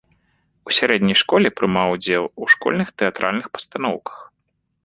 У 0.69 0.73
сярэдняй 0.77 1.17
школе 1.23 1.51
прымаў 1.61 1.87
удзел 1.97 2.23
у 2.45 2.51
школьных 2.57 2.87
тэатральных 3.03 3.45
пастаноўках. 3.59 4.17